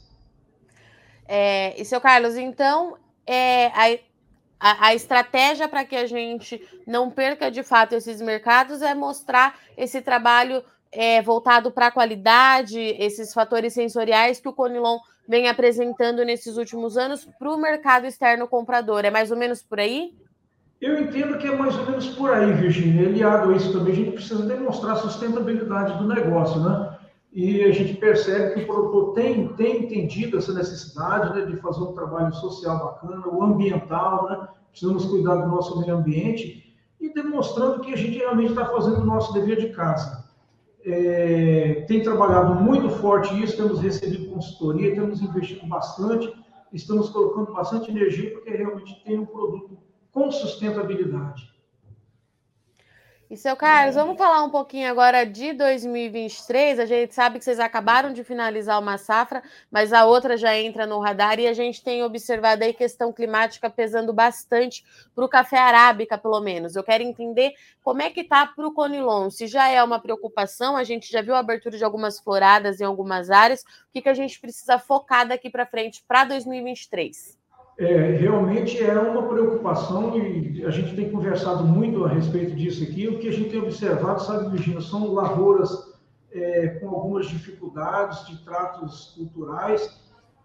É, 1.27 1.81
e 1.81 1.85
seu 1.85 2.01
Carlos, 2.01 2.37
então, 2.37 2.97
é, 3.27 3.67
a, 3.69 3.99
a, 4.61 4.87
a 4.89 4.95
estratégia 4.95 5.69
para 5.69 5.85
que 5.85 5.97
a 5.97 6.07
gente 6.07 6.61
não 6.87 7.11
perca 7.11 7.51
de 7.51 7.63
fato 7.63 7.95
esses 7.95 8.21
mercados 8.21 8.83
é 8.83 8.95
mostrar 8.95 9.59
esse 9.77 10.03
trabalho 10.03 10.63
é, 10.91 11.23
voltado 11.23 11.71
para 11.71 11.87
a 11.87 11.91
qualidade, 11.91 12.79
esses 12.79 13.33
fatores 13.33 13.73
sensoriais 13.73 14.41
que 14.41 14.49
o 14.49 14.53
Conilon 14.53 14.99
vem 15.27 15.49
apresentando 15.49 16.25
nesses 16.25 16.57
últimos 16.57 16.99
anos 16.99 17.25
para 17.39 17.51
o 17.51 17.57
mercado 17.57 18.07
externo 18.07 18.47
comprador. 18.47 19.05
É 19.05 19.11
mais 19.11 19.31
ou 19.31 19.37
menos 19.37 19.63
por 19.63 19.81
aí? 19.81 20.15
Eu 20.83 21.01
entendo 21.01 21.39
que 21.39 21.47
é 21.47 21.57
mais 21.57 21.79
ou 21.79 21.87
menos 21.87 22.09
por 22.09 22.31
aí, 22.31 22.53
Virginia. 22.53 23.09
Aliado 23.09 23.51
a 23.51 23.57
isso 23.57 23.73
também, 23.73 23.93
a 23.93 23.97
gente 23.97 24.13
precisa 24.13 24.43
demonstrar 24.43 24.93
a 24.95 24.97
sustentabilidade 24.97 25.97
do 25.97 26.09
negócio, 26.09 26.61
né? 26.61 26.99
E 27.33 27.63
a 27.63 27.73
gente 27.73 27.95
percebe 27.95 28.55
que 28.55 28.61
o 28.63 28.67
produtor 28.67 29.15
tem, 29.15 29.49
tem 29.55 29.85
entendido 29.85 30.37
essa 30.37 30.53
necessidade 30.53 31.33
né, 31.35 31.47
de 31.47 31.57
fazer 31.59 31.81
um 31.81 31.93
trabalho 31.93 32.35
social 32.35 32.79
bacana, 32.79 33.27
o 33.29 33.43
ambiental, 33.43 34.29
né? 34.29 34.49
Precisamos 34.71 35.07
cuidar 35.07 35.37
do 35.37 35.49
nosso 35.49 35.81
meio 35.81 35.97
ambiente 35.97 36.77
e 37.01 37.15
demonstrando 37.15 37.81
que 37.81 37.95
a 37.95 37.97
gente 37.97 38.19
realmente 38.19 38.51
está 38.51 38.67
fazendo 38.67 39.01
o 39.01 39.07
nosso 39.07 39.33
dever 39.33 39.59
de 39.59 39.69
casa 39.71 40.23
é, 40.85 41.85
tem 41.87 42.03
trabalhado 42.03 42.55
muito 42.57 42.91
forte 42.91 43.41
isso, 43.43 43.57
temos 43.57 43.81
recebido 43.81 44.31
consultoria, 44.31 44.95
temos 44.95 45.23
investido 45.23 45.67
bastante, 45.67 46.33
estamos 46.73 47.09
colocando 47.11 47.53
bastante 47.53 47.91
energia 47.91 48.33
porque 48.33 48.51
realmente 48.51 49.03
tem 49.05 49.19
um 49.19 49.27
produto 49.27 49.79
com 50.13 50.31
sustentabilidade. 50.31 51.51
E 53.33 53.37
seu 53.39 53.57
Carlos, 53.57 53.95
vamos 53.95 54.19
falar 54.19 54.45
um 54.45 54.51
pouquinho 54.51 54.91
agora 54.91 55.25
de 55.25 55.55
2023. 55.55 56.79
A 56.79 56.85
gente 56.85 57.15
sabe 57.15 57.39
que 57.39 57.45
vocês 57.47 57.59
acabaram 57.59 58.13
de 58.13 58.23
finalizar 58.23 58.79
uma 58.79 58.99
safra, 58.99 59.43
mas 59.71 59.91
a 59.91 60.05
outra 60.05 60.37
já 60.37 60.55
entra 60.55 60.85
no 60.85 61.01
radar 61.01 61.41
e 61.41 61.49
a 61.49 61.55
gente 61.55 61.83
tem 61.83 62.03
observado 62.03 62.63
aí 62.63 62.75
questão 62.75 63.11
climática 63.11 63.71
pesando 63.71 64.13
bastante 64.13 64.85
para 65.15 65.25
o 65.25 65.29
café 65.31 65.57
arábica, 65.57 66.19
pelo 66.19 66.43
menos. 66.43 66.77
Eu 66.77 66.85
quero 66.85 67.03
entender 67.03 67.55
como 67.83 68.03
é 68.03 68.11
que 68.11 68.21
está 68.21 68.47
para 68.47 68.67
o 68.67 68.75
Conilon. 68.75 69.31
Se 69.31 69.47
já 69.47 69.67
é 69.67 69.83
uma 69.83 69.99
preocupação, 69.99 70.77
a 70.77 70.85
gente 70.85 71.11
já 71.11 71.23
viu 71.23 71.35
a 71.35 71.39
abertura 71.39 71.79
de 71.79 71.85
algumas 71.85 72.21
floradas 72.21 72.83
em 72.83 72.85
algumas 72.85 73.31
áreas. 73.31 73.63
O 73.63 73.93
que, 73.95 74.03
que 74.03 74.11
a 74.11 74.15
gente 74.15 74.39
precisa 74.39 74.79
focar 74.79 75.27
daqui 75.27 75.49
para 75.49 75.65
frente 75.65 76.05
para 76.07 76.25
2023? 76.25 77.41
É, 77.79 78.13
realmente 78.13 78.83
é 78.83 78.99
uma 78.99 79.29
preocupação 79.29 80.17
e 80.17 80.65
a 80.65 80.71
gente 80.71 80.95
tem 80.95 81.11
conversado 81.11 81.65
muito 81.65 82.05
a 82.05 82.09
respeito 82.09 82.55
disso 82.55 82.83
aqui. 82.85 83.09
O 83.09 83.19
que 83.19 83.29
a 83.29 83.33
gente 83.33 83.51
tem 83.51 83.61
observado, 83.61 84.23
sabe, 84.23 84.51
Virginia, 84.51 84.81
são 84.81 85.13
lavouras 85.13 85.93
é, 86.33 86.69
com 86.81 86.89
algumas 86.89 87.27
dificuldades 87.27 88.27
de 88.27 88.45
tratos 88.45 89.15
culturais 89.17 90.01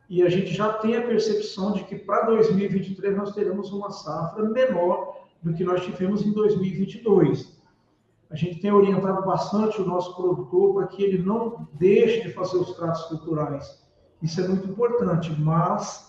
e 0.10 0.24
a 0.24 0.30
gente 0.30 0.54
já 0.54 0.72
tem 0.74 0.96
a 0.96 1.02
percepção 1.02 1.74
de 1.74 1.84
que 1.84 1.96
para 1.96 2.28
2023 2.28 3.16
nós 3.16 3.34
teremos 3.34 3.74
uma 3.74 3.92
safra 3.92 4.48
menor 4.48 5.18
do 5.44 5.54
que 5.54 5.64
nós 5.64 5.84
tivemos 5.84 6.26
em 6.26 6.32
2022. 6.32 7.58
A 8.30 8.36
gente 8.36 8.60
tem 8.60 8.72
orientado 8.72 9.26
bastante 9.26 9.82
o 9.82 9.86
nosso 9.86 10.16
produtor 10.16 10.74
para 10.74 10.88
que 10.88 11.04
ele 11.04 11.22
não 11.22 11.68
deixe 11.74 12.22
de 12.22 12.34
fazer 12.34 12.58
os 12.58 12.74
tratos 12.76 13.04
culturais. 13.04 13.86
Isso 14.22 14.42
é 14.42 14.48
muito 14.48 14.68
importante, 14.68 15.32
mas 15.40 16.07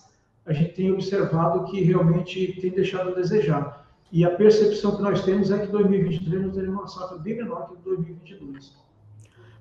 a 0.49 0.53
gente 0.55 0.73
tem 0.73 0.91
observado 0.91 1.65
que 1.71 1.83
realmente 1.83 2.59
tem 2.61 2.71
deixado 2.71 3.11
a 3.11 3.15
desejar. 3.15 3.87
E 4.11 4.25
a 4.25 4.31
percepção 4.31 4.97
que 4.97 5.03
nós 5.03 5.23
temos 5.23 5.51
é 5.51 5.59
que 5.59 5.67
2023 5.67 6.43
nós 6.43 6.55
teremos 6.55 6.79
uma 6.79 6.89
safra 6.89 7.19
bem 7.19 7.37
menor 7.37 7.69
que 7.69 7.77
2022. 7.85 8.75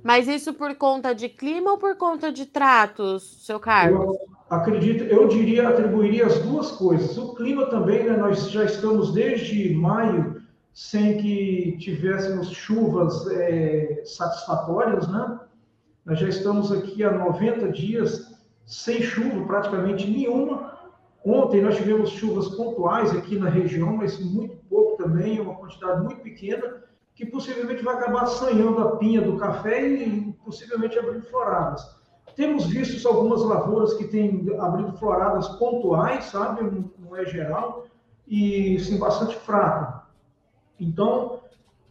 Mas 0.02 0.30
isso 0.30 0.54
por 0.54 0.74
conta 0.76 1.14
de 1.14 1.28
clima 1.28 1.72
ou 1.72 1.78
por 1.78 1.98
conta 1.98 2.32
de 2.32 2.46
tratos, 2.46 3.46
seu 3.46 3.60
Carlos? 3.60 4.00
Eu 4.00 4.18
acredito, 4.50 5.04
eu 5.04 5.28
diria, 5.28 5.68
atribuiria 5.68 6.26
as 6.26 6.40
duas 6.40 6.72
coisas. 6.72 7.18
O 7.18 7.36
clima 7.36 7.66
também, 7.66 8.06
né, 8.06 8.16
nós 8.16 8.50
já 8.50 8.64
estamos 8.64 9.14
desde 9.14 9.74
maio 9.74 10.42
sem 10.74 11.18
que 11.18 11.76
tivéssemos 11.80 12.50
chuvas 12.52 13.28
é, 13.32 14.04
satisfatórias, 14.06 15.06
né? 15.10 15.40
Nós 16.06 16.20
já 16.20 16.30
estamos 16.30 16.72
aqui 16.72 17.04
há 17.04 17.12
90 17.12 17.70
dias 17.74 18.34
sem 18.66 19.02
chuva 19.02 19.46
praticamente 19.46 20.10
nenhuma. 20.10 20.77
Ontem 21.28 21.62
nós 21.62 21.76
tivemos 21.76 22.12
chuvas 22.12 22.48
pontuais 22.48 23.12
aqui 23.12 23.38
na 23.38 23.50
região, 23.50 23.98
mas 23.98 24.18
muito 24.18 24.56
pouco 24.70 24.96
também, 25.04 25.42
uma 25.42 25.56
quantidade 25.56 26.02
muito 26.02 26.22
pequena, 26.22 26.82
que 27.14 27.26
possivelmente 27.26 27.84
vai 27.84 27.96
acabar 27.96 28.24
assanhando 28.24 28.80
a 28.80 28.96
pinha 28.96 29.22
do 29.22 29.36
café 29.36 29.86
e 29.86 30.32
possivelmente 30.46 30.98
abrindo 30.98 31.24
floradas. 31.24 31.98
Temos 32.34 32.68
visto 32.68 33.06
algumas 33.06 33.44
lavouras 33.44 33.96
que 33.96 34.06
têm 34.06 34.48
abrido 34.58 34.94
floradas 34.94 35.50
pontuais, 35.58 36.26
sabe? 36.26 36.86
Não 36.98 37.14
é 37.14 37.26
geral, 37.26 37.88
e 38.26 38.80
sim 38.80 38.98
bastante 38.98 39.36
fraco. 39.36 40.08
Então, 40.80 41.42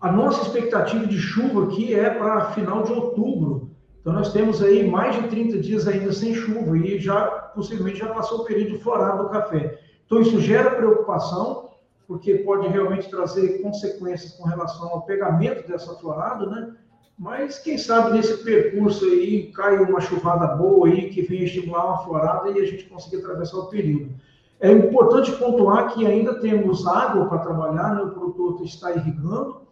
a 0.00 0.10
nossa 0.10 0.42
expectativa 0.42 1.06
de 1.06 1.18
chuva 1.18 1.64
aqui 1.64 1.94
é 1.94 2.08
para 2.08 2.52
final 2.52 2.84
de 2.84 2.92
outubro. 2.92 3.70
Então, 4.00 4.14
nós 4.14 4.32
temos 4.32 4.62
aí 4.62 4.88
mais 4.88 5.16
de 5.16 5.28
30 5.28 5.58
dias 5.58 5.86
ainda 5.86 6.10
sem 6.12 6.32
chuva 6.32 6.78
e 6.78 6.98
já, 6.98 7.45
possivelmente, 7.56 7.98
já 7.98 8.12
passou 8.12 8.42
o 8.42 8.44
período 8.44 8.78
florado 8.78 9.24
do 9.24 9.30
café. 9.30 9.80
Então, 10.04 10.20
isso 10.20 10.40
gera 10.40 10.70
preocupação, 10.70 11.70
porque 12.06 12.36
pode 12.36 12.68
realmente 12.68 13.10
trazer 13.10 13.60
consequências 13.60 14.32
com 14.34 14.44
relação 14.44 14.88
ao 14.90 15.02
pegamento 15.02 15.66
dessa 15.66 15.92
florada, 15.94 16.46
né? 16.46 16.72
Mas, 17.18 17.58
quem 17.58 17.78
sabe, 17.78 18.12
nesse 18.12 18.44
percurso 18.44 19.06
aí, 19.06 19.50
cai 19.52 19.78
uma 19.78 20.00
chuvada 20.00 20.48
boa 20.54 20.86
aí, 20.86 21.08
que 21.08 21.22
venha 21.22 21.44
estimular 21.44 21.86
uma 21.86 22.04
florada 22.04 22.50
e 22.50 22.60
a 22.60 22.66
gente 22.66 22.84
consiga 22.84 23.18
atravessar 23.18 23.56
o 23.56 23.66
período. 23.66 24.14
É 24.60 24.70
importante 24.70 25.32
pontuar 25.32 25.94
que 25.94 26.06
ainda 26.06 26.38
temos 26.40 26.86
água 26.86 27.26
para 27.26 27.38
trabalhar, 27.38 27.94
né? 27.94 28.02
o 28.02 28.10
produtor 28.10 28.62
está 28.64 28.92
irrigando, 28.92 29.62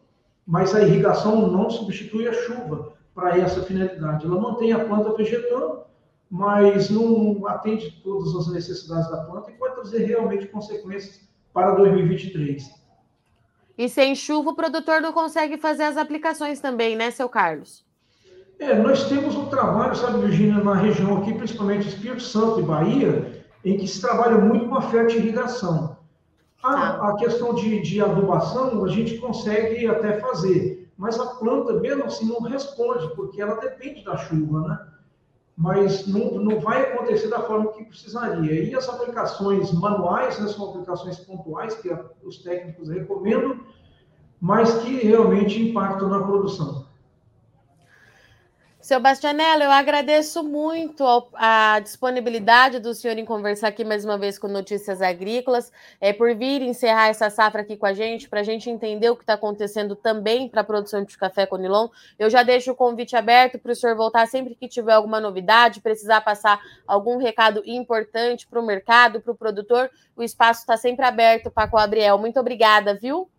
mas 0.46 0.74
a 0.74 0.82
irrigação 0.82 1.50
não 1.50 1.70
substitui 1.70 2.26
a 2.28 2.32
chuva 2.32 2.92
para 3.14 3.38
essa 3.38 3.62
finalidade. 3.62 4.26
Ela 4.26 4.40
mantém 4.40 4.72
a 4.72 4.84
planta 4.84 5.14
vegetando, 5.14 5.80
mas 6.34 6.90
não 6.90 7.46
atende 7.46 7.92
todas 8.02 8.34
as 8.34 8.52
necessidades 8.52 9.08
da 9.08 9.18
planta 9.18 9.52
e 9.52 9.54
pode 9.54 9.76
trazer 9.76 9.98
realmente 9.98 10.48
consequências 10.48 11.20
para 11.52 11.76
2023. 11.76 12.74
E 13.78 13.88
sem 13.88 14.16
chuva, 14.16 14.50
o 14.50 14.56
produtor 14.56 15.00
não 15.00 15.12
consegue 15.12 15.56
fazer 15.56 15.84
as 15.84 15.96
aplicações 15.96 16.58
também, 16.58 16.96
né, 16.96 17.12
seu 17.12 17.28
Carlos? 17.28 17.86
É, 18.58 18.74
nós 18.74 19.08
temos 19.08 19.36
um 19.36 19.46
trabalho, 19.46 19.94
sabe, 19.94 20.26
Virginia, 20.26 20.58
na 20.58 20.74
região 20.74 21.18
aqui, 21.18 21.32
principalmente 21.34 21.86
Espírito 21.86 22.22
Santo 22.22 22.58
e 22.58 22.64
Bahia, 22.64 23.44
em 23.64 23.76
que 23.76 23.86
se 23.86 24.00
trabalha 24.00 24.36
muito 24.36 24.68
com 24.68 24.74
a 24.74 24.82
fertirrigação. 24.82 25.96
A, 26.60 26.72
tá. 26.74 27.10
a 27.10 27.16
questão 27.16 27.54
de, 27.54 27.80
de 27.80 28.00
adubação, 28.00 28.84
a 28.84 28.88
gente 28.88 29.18
consegue 29.18 29.86
até 29.86 30.18
fazer, 30.18 30.90
mas 30.98 31.16
a 31.16 31.26
planta 31.26 31.74
mesmo 31.74 32.06
assim 32.06 32.26
não 32.26 32.40
responde, 32.40 33.14
porque 33.14 33.40
ela 33.40 33.54
depende 33.54 34.02
da 34.02 34.16
chuva, 34.16 34.66
né? 34.66 34.93
Mas 35.56 36.06
não, 36.06 36.32
não 36.32 36.60
vai 36.60 36.82
acontecer 36.82 37.28
da 37.28 37.40
forma 37.40 37.72
que 37.72 37.84
precisaria. 37.84 38.64
E 38.64 38.74
as 38.74 38.88
aplicações 38.88 39.72
manuais, 39.72 40.38
né, 40.40 40.48
são 40.48 40.70
aplicações 40.70 41.18
pontuais 41.20 41.74
que 41.76 41.88
os 42.24 42.38
técnicos 42.38 42.88
recomendam, 42.88 43.60
mas 44.40 44.74
que 44.82 45.06
realmente 45.06 45.70
impactam 45.70 46.08
na 46.08 46.22
produção. 46.22 46.86
Seu 48.84 49.00
Bastianello, 49.00 49.62
eu 49.62 49.70
agradeço 49.70 50.44
muito 50.44 51.02
a 51.32 51.80
disponibilidade 51.80 52.78
do 52.78 52.92
senhor 52.92 53.16
em 53.16 53.24
conversar 53.24 53.68
aqui 53.68 53.82
mais 53.82 54.04
uma 54.04 54.18
vez 54.18 54.38
com 54.38 54.46
Notícias 54.46 55.00
Agrícolas, 55.00 55.72
é, 55.98 56.12
por 56.12 56.34
vir 56.34 56.60
encerrar 56.60 57.08
essa 57.08 57.30
safra 57.30 57.62
aqui 57.62 57.78
com 57.78 57.86
a 57.86 57.94
gente, 57.94 58.28
para 58.28 58.40
a 58.40 58.42
gente 58.42 58.68
entender 58.68 59.08
o 59.08 59.16
que 59.16 59.22
está 59.22 59.32
acontecendo 59.32 59.96
também 59.96 60.50
para 60.50 60.60
a 60.60 60.64
produção 60.64 61.02
de 61.02 61.16
café 61.16 61.46
com 61.46 61.56
Nilon. 61.56 61.88
Eu 62.18 62.28
já 62.28 62.42
deixo 62.42 62.72
o 62.72 62.74
convite 62.74 63.16
aberto 63.16 63.58
para 63.58 63.72
o 63.72 63.74
senhor 63.74 63.96
voltar 63.96 64.26
sempre 64.26 64.54
que 64.54 64.68
tiver 64.68 64.92
alguma 64.92 65.18
novidade, 65.18 65.80
precisar 65.80 66.20
passar 66.20 66.60
algum 66.86 67.16
recado 67.16 67.62
importante 67.64 68.46
para 68.46 68.60
o 68.60 68.66
mercado, 68.66 69.18
para 69.18 69.32
o 69.32 69.34
produtor. 69.34 69.88
O 70.14 70.22
espaço 70.22 70.60
está 70.60 70.76
sempre 70.76 71.06
aberto, 71.06 71.50
Paco 71.50 71.78
Gabriel. 71.78 72.18
Muito 72.18 72.38
obrigada, 72.38 72.92
viu? 72.92 73.30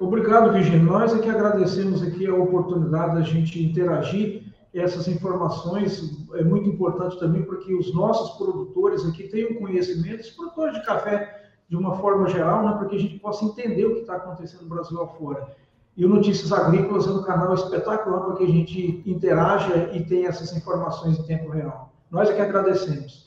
Obrigado, 0.00 0.54
Virginia. 0.54 0.82
Nós 0.82 1.14
é 1.14 1.18
que 1.18 1.28
agradecemos 1.28 2.02
aqui 2.02 2.26
a 2.26 2.34
oportunidade 2.34 3.16
da 3.16 3.20
gente 3.20 3.62
interagir 3.62 4.55
essas 4.78 5.08
informações 5.08 6.26
é 6.34 6.42
muito 6.42 6.68
importante 6.68 7.18
também 7.18 7.42
para 7.42 7.58
que 7.58 7.74
os 7.74 7.94
nossos 7.94 8.36
produtores 8.36 9.04
aqui 9.06 9.28
tenham 9.28 9.54
conhecimento, 9.54 10.20
os 10.20 10.30
produtores 10.30 10.74
de 10.74 10.84
café 10.84 11.50
de 11.68 11.76
uma 11.76 11.96
forma 11.96 12.28
geral, 12.28 12.64
né, 12.64 12.74
para 12.76 12.88
que 12.88 12.96
a 12.96 12.98
gente 12.98 13.18
possa 13.18 13.44
entender 13.44 13.86
o 13.86 13.94
que 13.94 14.00
está 14.00 14.16
acontecendo 14.16 14.62
no 14.62 14.68
Brasil 14.68 15.00
afora. 15.02 15.54
E 15.96 16.04
o 16.04 16.08
Notícias 16.08 16.52
Agrícolas 16.52 17.06
é 17.06 17.10
um 17.10 17.22
canal 17.22 17.54
espetacular 17.54 18.20
para 18.20 18.36
que 18.36 18.44
a 18.44 18.48
gente 18.48 19.02
interaja 19.06 19.90
e 19.94 20.04
tenha 20.04 20.28
essas 20.28 20.54
informações 20.54 21.18
em 21.18 21.22
tempo 21.22 21.48
real. 21.48 21.92
Nós 22.10 22.28
é 22.28 22.34
que 22.34 22.40
agradecemos. 22.40 23.26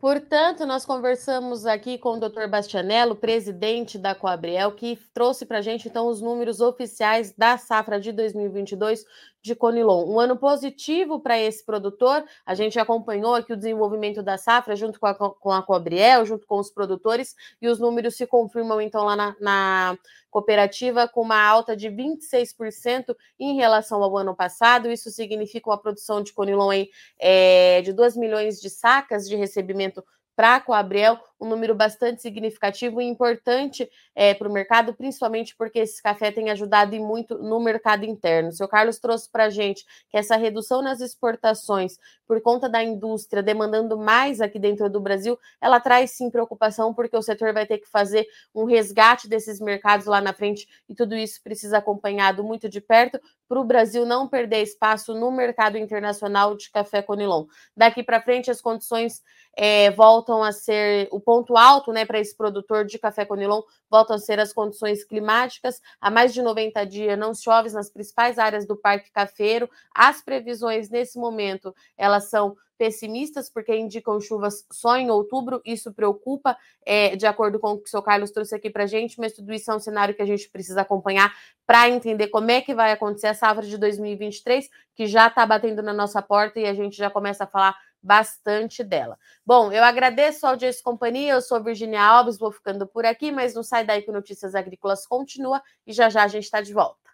Portanto, 0.00 0.64
nós 0.64 0.86
conversamos 0.86 1.66
aqui 1.66 1.98
com 1.98 2.14
o 2.14 2.18
Dr. 2.18 2.48
Bastianello, 2.48 3.14
presidente 3.14 3.98
da 3.98 4.14
Coabriel, 4.14 4.72
que 4.72 4.98
trouxe 5.12 5.44
para 5.44 5.58
a 5.58 5.62
gente 5.62 5.88
então 5.88 6.08
os 6.08 6.22
números 6.22 6.62
oficiais 6.62 7.34
da 7.36 7.58
safra 7.58 8.00
de 8.00 8.10
2022 8.10 9.04
de 9.42 9.54
Conilon. 9.54 10.06
Um 10.06 10.20
ano 10.20 10.36
positivo 10.36 11.20
para 11.20 11.38
esse 11.38 11.64
produtor. 11.64 12.24
A 12.44 12.54
gente 12.54 12.78
acompanhou 12.78 13.34
aqui 13.34 13.52
o 13.52 13.56
desenvolvimento 13.56 14.22
da 14.22 14.36
safra 14.36 14.76
junto 14.76 15.00
com 15.00 15.06
a, 15.06 15.14
com 15.14 15.50
a 15.50 15.62
Coabriel, 15.62 16.24
junto 16.26 16.46
com 16.46 16.58
os 16.58 16.70
produtores, 16.70 17.34
e 17.60 17.68
os 17.68 17.78
números 17.78 18.16
se 18.16 18.26
confirmam 18.26 18.80
então 18.80 19.04
lá 19.04 19.16
na, 19.16 19.36
na 19.40 19.98
cooperativa 20.30 21.08
com 21.08 21.22
uma 21.22 21.42
alta 21.42 21.76
de 21.76 21.88
26% 21.88 23.16
em 23.38 23.56
relação 23.56 24.02
ao 24.02 24.16
ano 24.16 24.34
passado. 24.34 24.90
Isso 24.90 25.10
significa 25.10 25.70
uma 25.70 25.78
produção 25.78 26.22
de 26.22 26.32
Conilon 26.32 26.72
em, 26.72 26.90
é, 27.18 27.82
de 27.82 27.92
2 27.92 28.16
milhões 28.16 28.60
de 28.60 28.70
sacas 28.70 29.28
de 29.28 29.36
recebimento 29.36 30.04
para 30.36 30.56
a 30.56 30.60
Coabriel, 30.60 31.18
um 31.40 31.48
número 31.48 31.74
bastante 31.74 32.20
significativo 32.20 33.00
e 33.00 33.06
importante 33.06 33.90
é, 34.14 34.34
para 34.34 34.48
o 34.48 34.52
mercado, 34.52 34.92
principalmente 34.94 35.56
porque 35.56 35.78
esse 35.78 36.02
café 36.02 36.30
tem 36.30 36.50
ajudado 36.50 36.94
muito 36.96 37.38
no 37.38 37.58
mercado 37.60 38.04
interno. 38.04 38.50
O 38.50 38.52
seu 38.52 38.68
Carlos 38.68 38.98
trouxe 38.98 39.30
para 39.30 39.44
a 39.44 39.50
gente 39.50 39.84
que 40.10 40.16
essa 40.16 40.36
redução 40.36 40.82
nas 40.82 41.00
exportações, 41.00 41.98
por 42.26 42.40
conta 42.42 42.68
da 42.68 42.82
indústria 42.82 43.42
demandando 43.42 43.96
mais 43.96 44.40
aqui 44.40 44.58
dentro 44.58 44.90
do 44.90 45.00
Brasil, 45.00 45.38
ela 45.60 45.80
traz 45.80 46.10
sim 46.10 46.30
preocupação, 46.30 46.92
porque 46.92 47.16
o 47.16 47.22
setor 47.22 47.52
vai 47.52 47.66
ter 47.66 47.78
que 47.78 47.88
fazer 47.88 48.26
um 48.54 48.64
resgate 48.64 49.28
desses 49.28 49.60
mercados 49.60 50.06
lá 50.06 50.20
na 50.20 50.32
frente 50.32 50.68
e 50.88 50.94
tudo 50.94 51.16
isso 51.16 51.42
precisa 51.42 51.78
acompanhado 51.78 52.44
muito 52.44 52.68
de 52.68 52.80
perto 52.80 53.20
para 53.50 53.60
o 53.60 53.64
Brasil 53.64 54.06
não 54.06 54.28
perder 54.28 54.62
espaço 54.62 55.12
no 55.12 55.28
mercado 55.32 55.76
internacional 55.76 56.56
de 56.56 56.70
café 56.70 57.02
Conilon. 57.02 57.46
Daqui 57.76 58.00
para 58.00 58.22
frente, 58.22 58.48
as 58.48 58.60
condições 58.60 59.24
é, 59.56 59.90
voltam 59.90 60.40
a 60.42 60.52
ser 60.52 61.08
o 61.10 61.20
ponto 61.30 61.56
alto 61.56 61.92
né, 61.92 62.04
para 62.04 62.18
esse 62.18 62.36
produtor 62.36 62.84
de 62.84 62.98
café 62.98 63.24
conilon 63.24 63.62
voltam 63.88 64.16
a 64.16 64.18
ser 64.18 64.40
as 64.40 64.52
condições 64.52 65.04
climáticas. 65.04 65.80
Há 66.00 66.10
mais 66.10 66.34
de 66.34 66.42
90 66.42 66.84
dias 66.86 67.16
não 67.16 67.32
chove 67.32 67.70
nas 67.70 67.88
principais 67.88 68.36
áreas 68.36 68.66
do 68.66 68.74
Parque 68.74 69.12
Cafeiro. 69.12 69.70
As 69.94 70.20
previsões 70.20 70.90
nesse 70.90 71.20
momento 71.20 71.72
elas 71.96 72.28
são 72.28 72.56
pessimistas, 72.76 73.48
porque 73.48 73.76
indicam 73.76 74.20
chuvas 74.20 74.66
só 74.72 74.96
em 74.96 75.08
outubro. 75.08 75.60
Isso 75.64 75.92
preocupa, 75.92 76.56
é, 76.84 77.14
de 77.14 77.26
acordo 77.26 77.60
com 77.60 77.72
o 77.72 77.78
que 77.78 77.86
o 77.86 77.90
seu 77.90 78.02
Carlos 78.02 78.32
trouxe 78.32 78.56
aqui 78.56 78.68
para 78.68 78.84
a 78.84 78.86
gente, 78.88 79.20
mas 79.20 79.34
tudo 79.34 79.52
isso 79.52 79.70
é 79.70 79.74
um 79.76 79.78
cenário 79.78 80.14
que 80.14 80.22
a 80.22 80.26
gente 80.26 80.48
precisa 80.48 80.80
acompanhar 80.80 81.32
para 81.64 81.88
entender 81.88 82.26
como 82.28 82.50
é 82.50 82.60
que 82.60 82.74
vai 82.74 82.90
acontecer 82.90 83.28
a 83.28 83.34
safra 83.34 83.64
de 83.64 83.78
2023, 83.78 84.68
que 84.96 85.06
já 85.06 85.28
está 85.28 85.46
batendo 85.46 85.80
na 85.80 85.92
nossa 85.92 86.20
porta 86.20 86.58
e 86.58 86.66
a 86.66 86.74
gente 86.74 86.96
já 86.96 87.08
começa 87.08 87.44
a 87.44 87.46
falar 87.46 87.76
bastante 88.02 88.82
dela. 88.82 89.18
Bom, 89.44 89.72
eu 89.72 89.84
agradeço 89.84 90.46
a 90.46 90.50
audiência 90.50 90.80
e 90.80 90.84
companhia, 90.84 91.32
eu 91.32 91.42
sou 91.42 91.62
Virginia 91.62 92.02
Alves, 92.02 92.38
vou 92.38 92.50
ficando 92.52 92.86
por 92.86 93.04
aqui, 93.04 93.30
mas 93.32 93.54
não 93.54 93.62
sai 93.62 93.84
daí 93.84 94.02
que 94.02 94.12
Notícias 94.12 94.54
Agrícolas 94.54 95.06
continua 95.06 95.62
e 95.86 95.92
já 95.92 96.08
já 96.08 96.24
a 96.24 96.28
gente 96.28 96.44
está 96.44 96.60
de 96.60 96.72
volta. 96.72 97.09